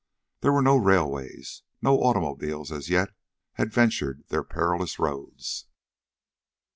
[0.39, 1.61] There were no railways.
[1.79, 3.09] No automobile as yet
[3.53, 5.67] had ventured their perilous roads.